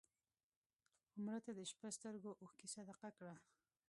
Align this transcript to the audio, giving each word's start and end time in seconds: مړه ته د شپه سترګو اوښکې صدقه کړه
مړه 1.23 1.39
ته 1.45 1.51
د 1.57 1.61
شپه 1.71 1.87
سترګو 1.97 2.31
اوښکې 2.41 2.67
صدقه 2.75 3.09
کړه 3.17 3.35